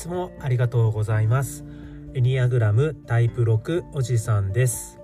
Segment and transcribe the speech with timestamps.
[0.00, 1.64] つもありがとうございます。
[2.14, 4.98] エニアグラムタイプ6おじさんです。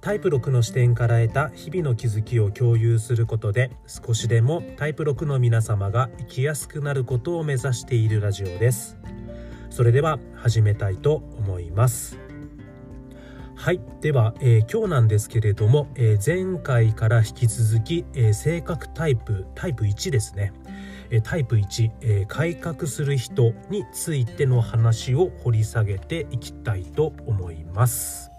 [0.00, 8.98] タイプ6の視点から得た日々の気づきを共有することで少しでもタイプ6の皆様が生きやすくなることを目指しているラジオです。
[9.68, 12.16] それでは始めたいと思います。
[13.56, 13.80] はい。
[14.00, 20.52] では、えー、今日なんですけれども、えー、前回から引き続き、えー、性格タイプタイプ1ですね。
[21.20, 28.30] タイプ1、え改革する人についての話を掘り下げていきたいと思います。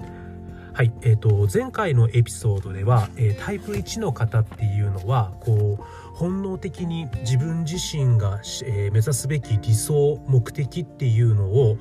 [0.75, 11.77] はい、えーと、前回のエピソードでは、えー、タイプ1の方っていうのはこう本能的に自分自身が、えー、目指すべき理想目的っていうのを、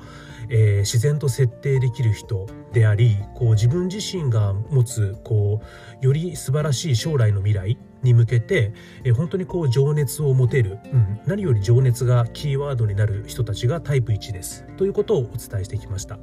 [0.49, 5.59] えー、自然と設定できる人でありこう自分自身が持つこ
[6.01, 8.71] うより素晴らしい将来の未来に向けて、
[9.03, 16.17] えー、本当にこう情熱を持てる、うん、何より情熱がキーワードになる人たちがタイプ1ですということをお伝えしてきました。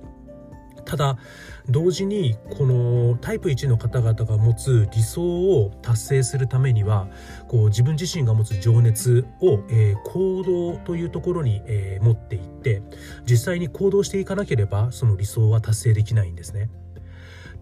[0.84, 1.16] ただ
[1.68, 7.08] 同時にこのタイプ1の方々が持つ理想を達成するためには
[7.48, 12.82] こう自分自身が持つ情熱を、えー、行動というところに、えー、持っていって
[13.24, 16.68] 実際に行動していかなければその理想は達成できないんですね。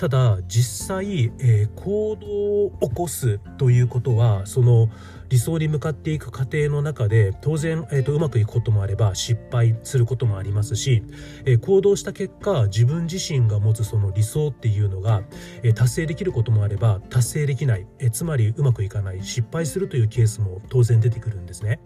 [0.01, 2.27] ただ実際、えー、行動
[2.65, 4.89] を起こすということはその
[5.29, 11.03] 理想に向かっていく過程の中で当然、えーと、うまくいくこともあれば失敗することもありますし、
[11.45, 15.23] えー、行動した結果自分自身が持つその理想っていうのが、
[15.63, 21.79] えー、達成できることもあれば達成できない、えつまりうまくいかない失敗するというケースも当然出てくるんですね。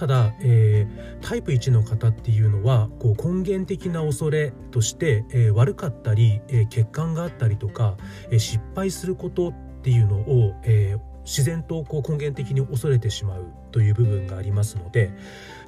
[0.00, 7.98] ただ、えー、タイプ1の方っていうのはこう根源的な恐れとして、えー、悪かったり、えー、欠陥があったりとか、
[8.30, 15.12] え失敗することっていうのを、え自然とこう根源的に恐れてしまうという部分がありますので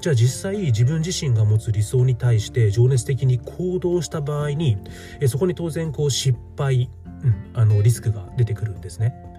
[0.01, 4.79] じゃあ実際自分自身が持つ理想に対して情熱的に行動した場合に
[5.21, 6.91] えそこに当然こう失敗、
[7.23, 9.32] うん、あのリスクが出てくるんですね。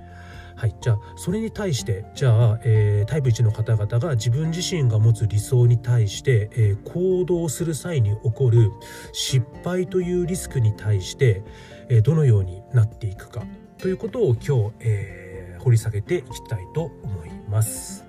[0.55, 8.71] はい、じゃあそれに対してじゃあ、えー、タイプ1の方々が自分自身が持つ理想に対して、えー、行動する際に起こる
[9.11, 11.43] 失敗というリスクに対して、
[11.89, 13.43] えー、どのようになっていくか
[13.77, 18.05] ということを今日、え掘り下げていきたいと思います。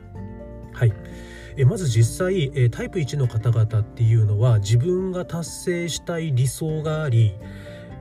[0.73, 0.93] はい
[1.57, 7.35] えまず実際、えタイプ1の方々っていうのは自分が達成したい理想があり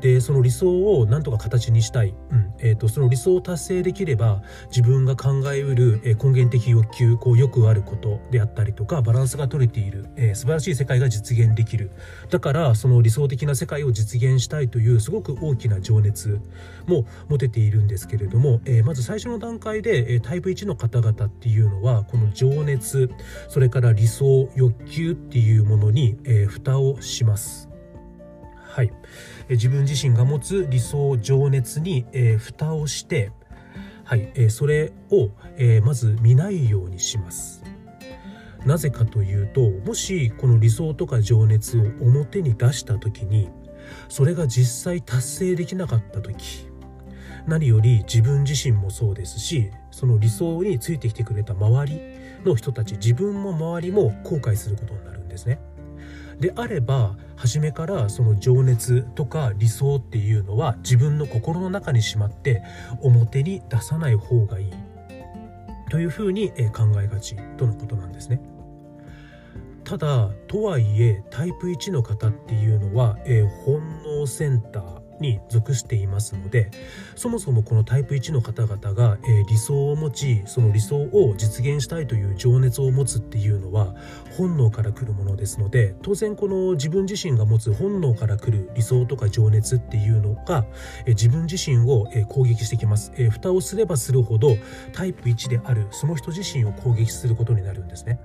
[0.04, 2.54] でその理想をなんとか形にしたい、うん。
[2.60, 11.92] えーと、その理想を達成できれば自分が考えうる、えー、根源的欲求こうよくあることであったりとかバランスが取れている、えー、素晴らしい世界が実現できる。
[12.30, 16.42] だからその理想的な世界を実現したいというすごく大きな情熱
[16.86, 23.10] も持てているんですけれども、えー、まず最初の段階で、えタイプ1の方々っていうのはこの情熱
[23.48, 27.73] それから理想欲求っていうものに、え蓋をします。
[28.74, 28.92] はい。
[29.50, 33.32] 自分自身が持つ理想情熱に、えー、蓋をして、
[34.04, 34.32] はい。
[34.34, 37.64] えー、それを、えー、まず見ないようにします。
[38.66, 43.50] なぜかというともしこの理想とか情熱を表に出した時に
[44.08, 46.70] それが実際達成できなかった時
[47.46, 52.02] 何より自分自身もそうですしその理想についてきてくれた周り
[52.46, 55.60] の人たち自分も周りも後悔することになるんですね。
[56.40, 62.64] であれば初めからその情熱とか理想っていうのは自分の心の中にしまって
[63.02, 64.74] 表に出さない方がいい
[65.90, 68.42] というふうに考えがちとのことなんですね。
[69.84, 76.72] ただとはいえタイプ1の方っていうのは、えー、本能センターに属していますので
[77.16, 83.96] そもそもこのタイプ1の方々が、えー、理想を持ちその理想を実現したいという情熱を持つっていうのは
[84.38, 90.66] 本能から来るものですので当然この自分自身が持つ本能から来る理想とか情熱っていうのが、
[91.06, 94.56] えー、自分自身を、えー、攻撃してきます、えー、蓋をすればするほど
[94.92, 98.20] タイプ1であるその人自身を攻撃することになるんですね。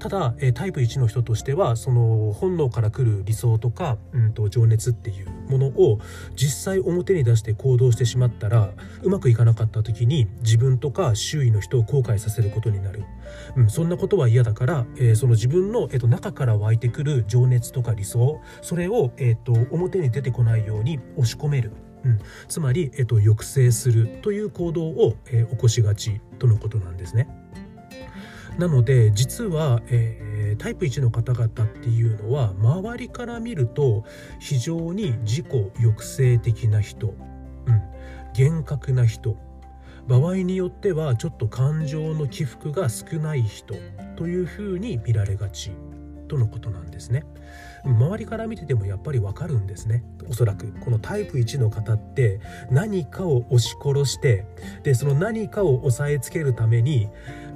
[0.00, 6.00] ただ、えタイプ1の人としてはその本能から来る理想とか、うんと、情熱っていうものを
[6.34, 8.70] 実際表に出して行動してしまったら
[9.02, 13.04] うまくいかなかった時に自分とか周囲の人を後悔させることになる、
[13.56, 21.72] うん、そんなことは嫌だから、えー、その自分の、えーと、中から湧いてくる情熱とか理想それを、えーと、表に出てこないように押し込める。
[22.02, 22.18] うん、
[22.48, 27.28] つまり、えっと、抑制するという行動を、えー、起こしがちとのことなんですね。
[28.60, 34.04] なので実は、えー、タイプ1の方々っていうのは周りから見ると
[34.38, 35.46] 非常に自己
[35.76, 37.14] 抑制的な人、
[37.64, 37.82] うん、
[38.34, 39.38] 厳格な人
[40.06, 43.74] 場合によってはちょっと感情の起伏が少ない人
[44.16, 45.70] というふうに見られがち
[46.28, 47.24] とのことなんですね。
[47.84, 50.04] 周りから見ててもやっぱりわかるんですね。
[50.28, 52.40] おそらくこのタイプ1の方って
[52.70, 54.46] 何かを押し殺して
[54.84, 57.08] でその何かを押さえつけるために、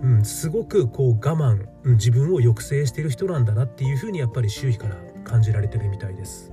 [0.04, 6.52] うん、すごくこう我慢、うん、自分を抑制してる人なんだなっていうふうにやっぱり周囲から感じられてるみたいです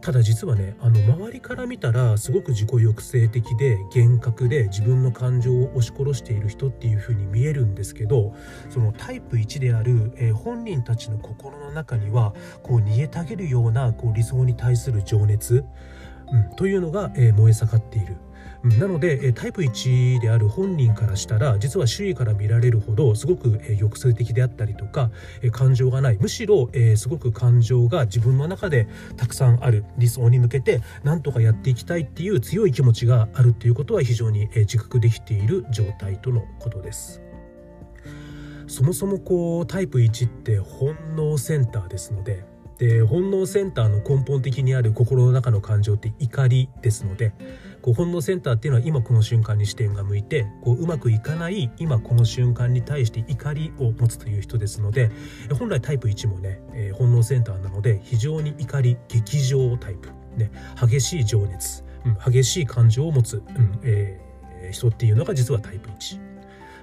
[0.00, 8.34] ただ実はねあの周りから見たらすごく自己抑制的で厳格で自分の感情を押し殺している人っていう風に見えるんですけど
[8.70, 15.64] そのタイプ1である、えー、本人たちの心の中にはこう逃げたげるようなこう理想に対する情熱、
[16.32, 18.16] うん、というのが、えー、燃え盛っている。
[18.64, 25.10] なのでタイプ1である本人からしたら実は周囲から見られるほどすごく抑制的であったりとか
[25.50, 28.86] 感情がないむしろすごく感情が自分の中で
[29.16, 37.20] たくさんある理想に向けて何とかやっていきたいっていう強い気持ちがあるっていうことは非常に自覚できている状態とのことです。
[38.68, 42.44] そもそもこうタイプ1って本能センターですので
[42.82, 47.32] で本能センターの根本的にある心の中の感情って怒りですので
[47.80, 55.12] こう本能センターっていうのは今この瞬間に視点が向いてこううまくいかない今この瞬間に対して怒りを持つという人ですので
[55.56, 60.50] 本来タイプ1もね、えー、本能センターなので非常に怒り激情タイプ、ね、
[60.80, 66.31] 激しい情熱、うん、激しい感情を持つ、うんえー、人っていうのが実はタイプ1。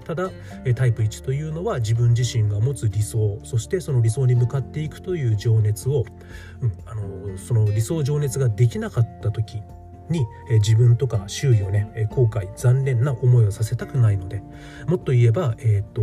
[0.09, 0.31] ただ
[0.75, 6.03] タイプ1というのは自分自身が持つ理想そしてその理想に向かっていくという情熱を、
[6.61, 9.61] うん、あのその理想情熱ができなかった時
[10.09, 10.25] に、
[10.61, 14.41] 自分とか周囲をね、後悔残念な思いをさせたくないので
[14.87, 16.01] もっと言えば、えーと、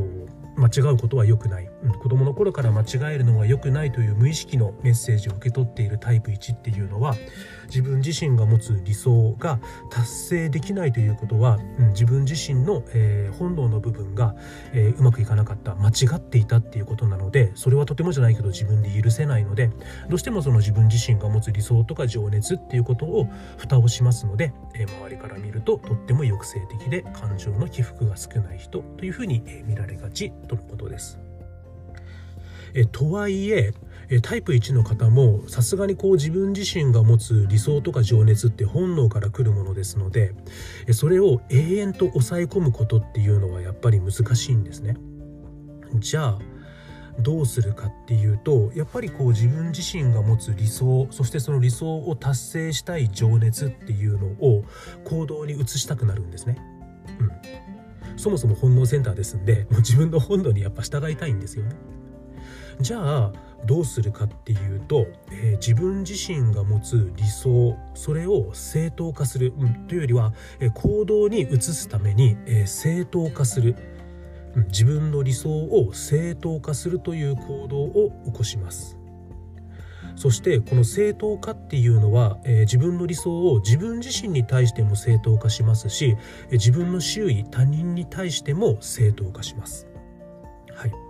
[0.56, 7.16] 間違うことは良くない、うん、子供の頃から間違えるのは良くないという無意識のメッセージを受け取っているタイプ1っていうのは
[7.66, 9.58] 自分自身が持つ理想が
[9.90, 14.34] 達成できないということは、うん、自分自身の、えー、本能の部分が、
[14.72, 19.70] えー、うまくいかなかった間違っていたっていうことなのでそれはとてもじゃないけど自分で許せないので
[20.08, 31.25] どうしてもその自分自身が持つ理想とか情熱っていうことを蓋をしますので、えー、周りから見るととっても抑制的で感情の起伏が少ない人というふうに、え見られがちとのことです。
[32.76, 33.73] えとはいえ
[34.23, 40.34] タイプ1の方もさすがにこう自分自身が持つ理想とか情熱って本能から来るものですので
[40.93, 44.96] それを永遠と抑え込むことっていうのはやっぱり難しいんですね。
[45.94, 46.38] じゃあ
[47.19, 54.64] どうするかっていうとやっぱりこう自分自身が持つ理想そしてその理想を達成したい情熱っていうのを
[55.05, 56.58] 行動に移したくなるんですね。
[57.19, 61.75] うん、そもそも本能センターですんでもう自分の本能にやっぱ従いたいんですよね。
[62.81, 63.32] じゃあ
[63.64, 73.76] どうするかっていうと、えー、自分自身が持つ理想それを正当化する、うん、というよりは、えー、行動に移すために、えー、正当化する、
[74.55, 78.99] うん、自分の理想を正当化するという行動を起こします。
[80.14, 89.87] そしてこの正当化っていうのは、えー、自分の理想を自分自身に対しても正当化しますし、えー、自分の周囲他人に対しても正当化します。
[90.75, 91.05] はい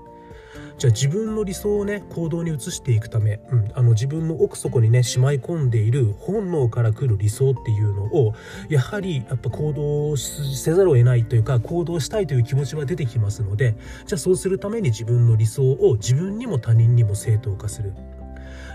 [0.79, 8.35] じゃあ自分の理想をね行動に移していくため、うん、あの自分の奥底にねしまい込んでいる本能から来る理想っていうのを
[8.69, 17.95] やはりやっぱ行動せざるを得ないというか行動したいという気持ちは出てきますのでじゃあそうするために自分の理想を自分にも他人にも正当化する。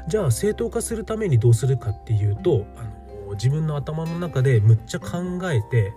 [0.08, 2.90] じゃあ正当化するためにどうするかっていうとあの
[3.34, 5.20] 自分の頭の中でむっちゃ考
[5.52, 5.94] えて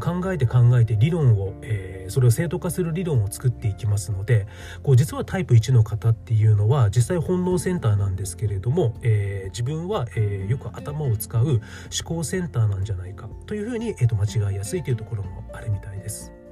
[0.00, 4.46] 考えて考えて理論を、えー、それを正当化する理論を作っていきますので
[4.82, 11.60] こう実はタイプ1の方っていうのは実際本能センターなんですけれども、えー、自分は、えー、よく頭を使う思
[12.04, 16.43] 考センターなんじゃないかというふうに、えーと、間違いやすいというところもあるみたいです。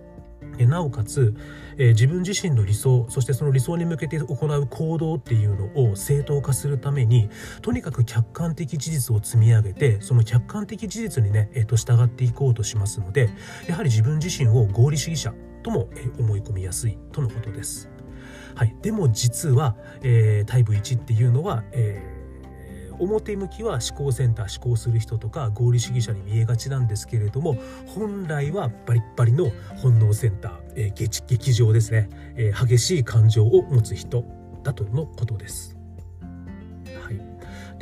[0.66, 1.34] なおかつ、
[1.78, 7.30] えー、自分自身の理想そしてその理想に向けて行う行動っていうのを正当化するために
[7.62, 13.30] とにかく客観的事実を積み上げてその客観的事実にね、えー、と従っていこうとしますので
[13.68, 17.88] やはり自分自身を合理主義者とも、え、思い込みやすいとのことです。
[18.56, 22.11] はい、でも実は、えー、タイプ1っていうのは、えー
[22.98, 27.56] 表向きは思考センター思考する人とか合理主義者に見えがちなんですけれども
[27.86, 34.24] 本来はバリッバリの本能センター、えー、劇場ですね、えー、激しい感情を持つ人
[34.62, 35.81] だとのことです。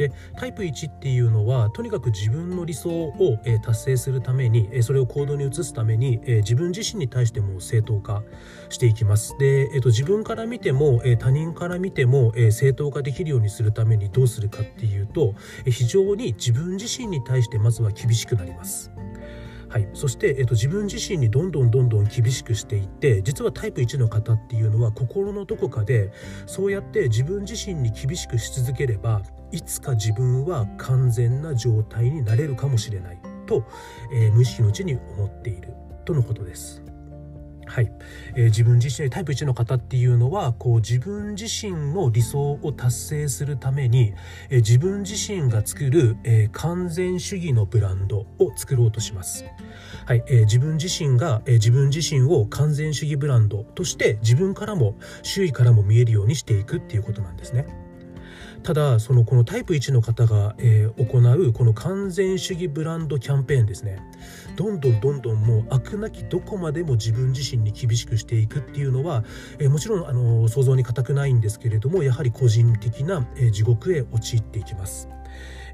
[0.01, 8.23] でタイプ1っていうのはとにかく自分の理想を、えー、達成するために、えー、それを行動に移すために、えー、自分自身に対しても正当化
[8.71, 15.35] していきますで、えーと、自分から見ても、えー、他人から見ても、えー、正当化できるようにするためにどうするかっていうと、
[15.67, 18.91] えー、非常に自分自身に対してまずは厳しくなります。
[19.71, 26.11] はい、そして、えっと、自分自身にどんどんどんどん厳しくしていって実はタイプ1の方っていうのは心のどこかで
[26.47, 33.65] そうやって自分自身に厳しくし続ければいつか自分は完全な状態になれるかもしれないと、
[34.13, 36.83] えー、無意識のうちに思っているとのことです。
[37.71, 37.93] はい、
[38.35, 44.13] えー、自分自身タイプ1の方っていうのはこう自分自身の理想を達成するために、
[44.49, 49.45] えー、自分自身が作る、えー、完全主義のブランドを作ろうとします。
[50.05, 57.90] はい、えー、自分自身が、えー、自分自身を完全主義ブランドとして自分からも周囲からも見えるようにしていくっていうことなんですね。
[58.63, 64.03] ただそのこのタイプ1の方が、えー、行うこの完全主義ブランドキャンペーンですね
[64.57, 69.25] どんどんどんどんもう飽くなきどこまでも自分自身に厳しくしていくっていうのは、
[69.59, 75.09] えー、もちろんあの想像に難くないんですけれどもやはり個人的な、え、地獄へ陥っていきます。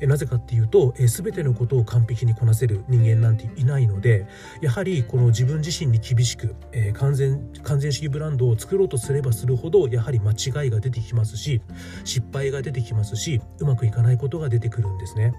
[0.02, 4.26] なぜかっていうと、え、全てのことを完璧にこなせる人間なんていないので
[4.60, 6.54] やはりこの自分自身に厳しく、
[6.94, 11.60] 完全完全主義ブランドを作ろうとすればするほどやはり間違いが出てきますし
[12.04, 15.32] 失敗が出てきますしうまくいかないことが出てくるんですね。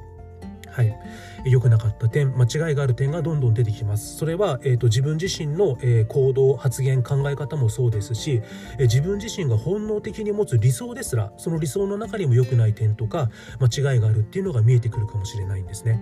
[0.77, 0.95] はい、
[1.43, 8.43] 良くなかった点間違いがある点がどんどん出てきますそれは、えーと、自分自身の、えー、行動発言考え方もそうですし、
[8.77, 15.99] えー、自分自身が本能的に持つ理想ですらその理想の中にも良くない点とか間違いがあるっていうのが見えてくるかもしれないんですね。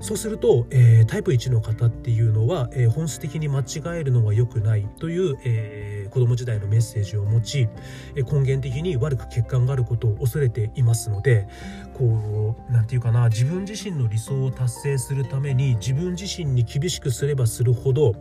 [0.00, 7.68] そうすると、えー、タイプ1の方っていうのは、えー、本質的に間違えるのは良くないという、えー、子供時代のメッセージを持ち、
[8.14, 11.48] 根源的に悪く欠陥があることを恐れていますので
[11.94, 18.14] こう何て言うかな自分自身の理想を達成するために自分自身に厳しくすればするほど、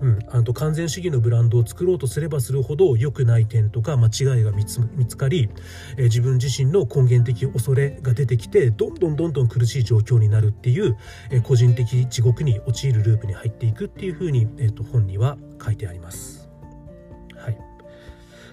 [0.00, 4.80] うん、あと完全主義のブランドを作ろうとすればするほど良くない点とか間違いが見つ
[5.16, 5.48] かり、
[5.96, 10.96] 自分自身の根源的恐れが出てきてどんどんどんどん苦しい状況になるっていう、
[11.44, 16.39] 個人的地獄に陥るループに入っていくっていうふうに、えー、と本には書いてあります。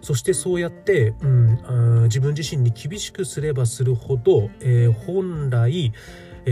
[0.07, 5.91] そしてそうやって、うん、自分自身に厳しくすればするほど、えー、本来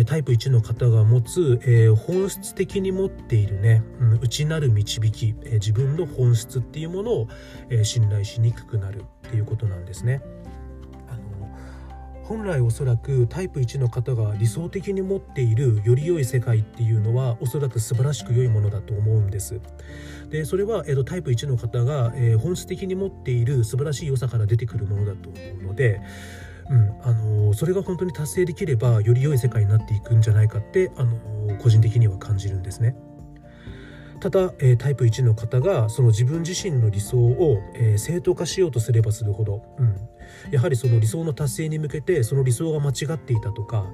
[0.06, 7.28] タイプ1の方が持つ、えー、本質的に持っているね、うん、内なる導き、えー、自分の本質っていうものを、
[7.70, 10.22] えー、信頼しにくくなるっていうことなんですね。
[12.28, 19.62] 本来おそらくタイプ1の方が理想的に持っているより良い世界っていうのはおそらく素晴らしく良いものだと思うんです。
[20.32, 26.02] でそれは、えーと、タイプ1の方が、えー、本質的に持っている素晴らしい良さから出てくるものだと思うので、
[26.72, 32.96] うんあのー、それが本当に達成できればより良い世界になっていくんじゃないかって、あのー、個人的には感じるんですね。
[34.20, 39.96] ただ、えー、タイプ1の方がその自分自身の理想を、えー、正当化しようとすればするほど、うん、
[40.52, 43.86] やはりその理想の達成に向けてその理想が間違っていたとか、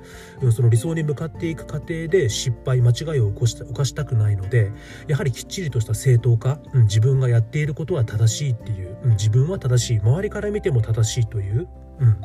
[0.42, 4.72] うん、その理想に向かっていく過程で失敗間違いを起こした犯したくないので
[5.08, 10.00] やはりきっちりとした正当化、うん、自分がやっていることは正しいっていう、うん、自分は正しい。
[10.00, 11.68] 周りから見ても正しいという、
[12.00, 12.22] うん、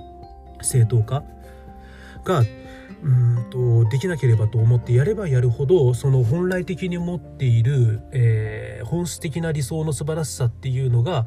[0.63, 1.25] 正当化
[2.25, 2.43] が
[3.03, 11.27] うんとできなければと思ってやればやるほどその本来的に持っている、えー、本質的な理想の素晴らしさっていうのが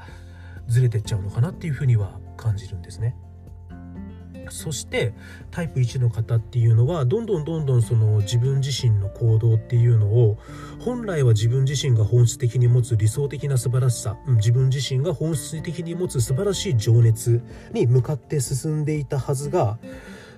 [0.67, 3.15] ずれてっちゃうのかなっていうふうには感じるんですね。
[4.51, 5.13] そして
[5.51, 10.37] タイプ1の方っていうのはどんどんどんどんその自分自身の行動っていうのを
[10.79, 19.77] 本来は自分自身が本質的に持つ理想的な素晴らしさ自分自身が本質的に持つ素晴らしい情熱に向かって進んでいたはずが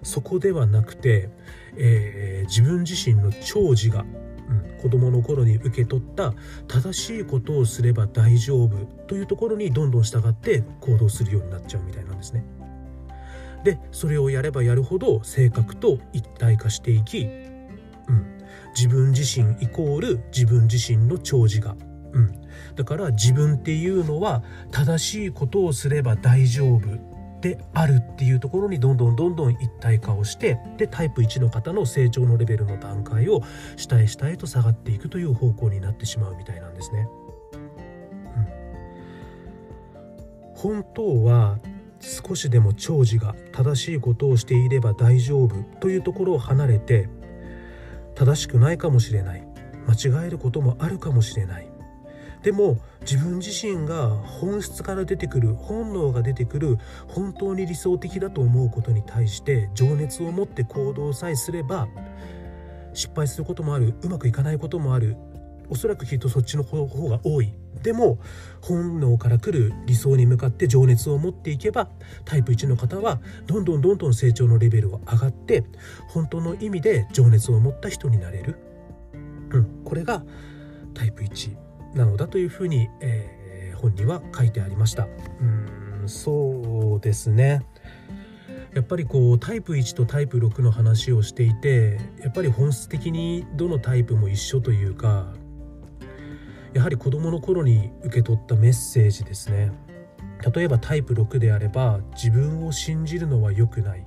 [0.03, 1.29] そこではなくて、
[1.77, 6.33] えー、自分自身の長寿が、うん、子供の頃に受け取った
[6.67, 12.43] 正しいことをすれば大丈夫というところにどんどん従って行動するようになっちゃうみたいなんですね。
[13.63, 17.27] でそれをやればやるほど性格と一体化していき、う
[18.11, 18.37] ん、
[18.75, 21.75] 自分自身イコール自分自身の長寿が、
[22.13, 22.41] うん、
[22.75, 27.10] だから自分っていうのは正しいことをすれば大丈夫
[27.41, 33.41] であるっていうところにどんどんどんどん一体化をしてでタイプ1の方の成長のレベルの段階を
[33.75, 37.07] 下へ下へと下がっていくという方向になってしまうみたいなんですね。
[37.55, 38.47] うん、
[40.55, 41.57] 本当は
[41.99, 47.09] 少しでも長寿が正しいことをしていれば大丈夫というところを離れて
[48.15, 49.47] 正しくないかもしれない。
[49.87, 51.70] 間違えることもあるかもしれない。
[52.43, 61.87] でも自分自身が本質から出てくる本能が出てくる本当に理想的だと思うことに対して情熱を持って行動さえすれば
[62.93, 65.15] 失敗することもあるうまくいかないこともある。
[65.69, 67.53] おそらくきっとそっちの方が多い。
[67.81, 68.19] でも
[68.61, 71.87] 本能から来る理想に向かって情熱を持っていけば
[72.25, 75.63] タイプ1の方はどんどんどんどん成長のレベルが上がって
[76.09, 78.57] 本当の意味で情熱を持った人になれる。
[79.51, 80.23] うん、これが
[80.93, 85.07] タイプ1なのだというふうに、えー、本には書いてありました。
[85.41, 87.65] うんそうですね。
[88.73, 95.27] やっぱりこうタイプ1とタイプ6の話をしていてやっぱり本質的にどのタイプも一緒というか
[96.73, 99.71] やはり子どもの頃に受け取ったメッセージですね。
[100.55, 104.03] 例えばタイプ6であれば自分を信じるのは良くない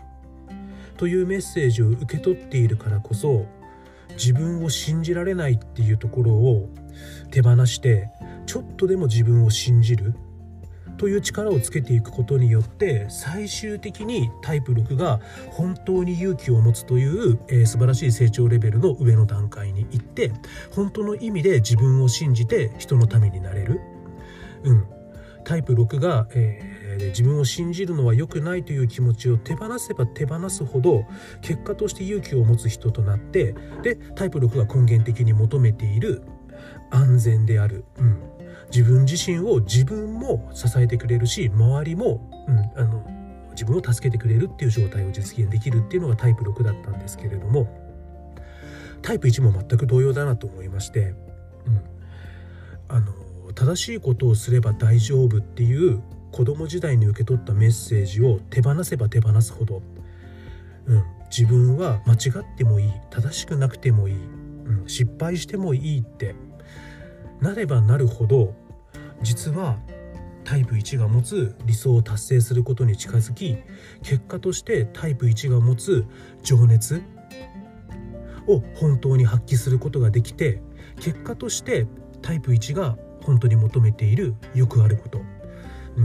[0.96, 3.46] というメッセージを受け取っているからこそ
[4.10, 6.68] 自分を信じられないっていうところを
[7.30, 8.10] 手放して
[8.46, 10.14] ちょっとでも自分を信じる
[10.96, 15.20] という力をつけていくことによって最終的にタイプ6が
[15.50, 20.32] 本当に勇気を持つという、えー、素晴らしい成長レベルの上の段階に行って
[20.74, 23.80] 本当の意味で自分を信じて人のためになれる。
[24.62, 24.86] うん、
[25.44, 31.04] タイプ6が、えー、自分を信じるのは良くないという気持ちを手放せば手放すほど
[31.42, 36.22] 結果として勇気を持つ人となってでタイプ6が根源的に求めている
[36.90, 38.18] 安全である、うん、
[38.70, 43.04] 自分自身を自分も支えてくれるし周りも、うん、あの
[43.52, 47.68] 自分を助けてくれるっていう状態を実現できるっていうのがタイプ6だったんですけれども
[49.02, 51.14] タイプ1も全く同様だなと思いまして、
[51.66, 51.80] うん、
[52.88, 53.12] あの
[53.54, 56.02] 正しいことをすれば大丈夫っていう
[56.34, 59.82] 子供時代に受け取ったメッセージを手放せば手放すほど、
[60.86, 66.34] うん、自分は間違ってもいい正しくなくてもいい、うん、失敗してもいいって
[67.40, 68.52] なればなるほど
[69.22, 69.76] 実は
[70.42, 73.56] タイプ1が持つ理想を達成することに近づき
[74.02, 76.04] 結果としてタイプ1が持つ
[76.42, 77.00] 情熱
[78.48, 80.60] を本当に発揮することができて
[80.96, 81.86] 結果として
[82.22, 85.33] タイプ1が本当に求めているよくあること。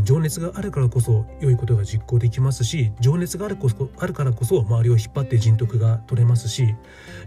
[0.03, 6.75] 情熱があるからこそ良いことが実行できますし情熱があるこそあるからこそ周りを引っ張って人徳が取れますし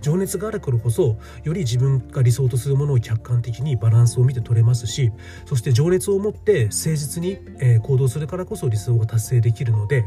[0.00, 5.13] 情熱があるからこそより自分が理想とするものを客観的にバランスを見て取れますし
[5.47, 10.04] そして情熱を持って誠実に、え行動するからこそ理想が達成できるので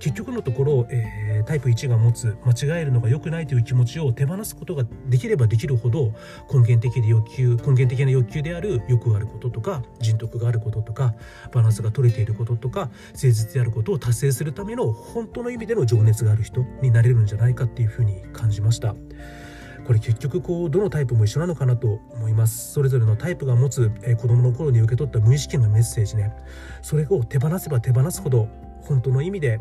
[0.00, 6.12] 結局のところ、えー、タイプ1が持つ間違えるのが良くないという気持ちを手放すことができればできるほど
[6.50, 11.14] 根源的で欲求根源的な欲求であるよくあることとか人徳があることとか
[11.52, 18.94] バランスが取れていることとか誠実であることを達成するための本当の意味での情熱がある人になれるんじゃないかっていうふうに感じました。
[19.86, 26.32] これ結局こうどのタイプも一緒なのかなと思いますそれぞれのタイプが持つ、えー、子供の頃に受け取った無意識のメッセージね
[26.80, 28.46] それを手放せば手放すほど
[28.82, 29.60] 本当の意味で、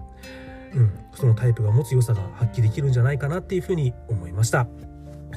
[0.73, 4.67] うん、そのタイプが持つ良さが発揮できるんじゃないかなっていうふうに思いました。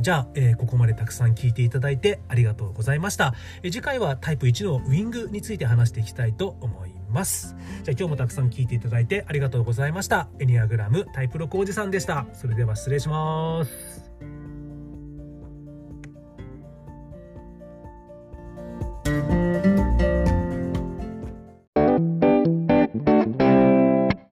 [0.00, 3.34] じゃあ、えー、ここまでたくさん聞いていただいてありがとうございました。
[3.62, 7.54] え、次回はタイプ1のウィングについて話していきたいと思います。
[7.84, 10.28] じゃあ今日もたくさん聞いていただいてありがとうございました。
[10.38, 12.26] エニアグラムタイプ6おじさんでした。
[12.32, 14.01] それでは失礼します。